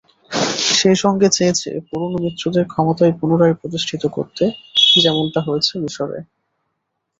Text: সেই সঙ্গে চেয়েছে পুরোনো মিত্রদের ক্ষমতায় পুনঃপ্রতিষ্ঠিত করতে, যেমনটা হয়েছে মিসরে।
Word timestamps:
সেই 0.71 0.97
সঙ্গে 1.03 1.27
চেয়েছে 1.31 1.69
পুরোনো 1.87 2.17
মিত্রদের 2.23 2.65
ক্ষমতায় 2.67 3.13
পুনঃপ্রতিষ্ঠিত 3.19 4.03
করতে, 4.15 4.43
যেমনটা 4.95 5.39
হয়েছে 5.47 5.73
মিসরে। 5.81 6.19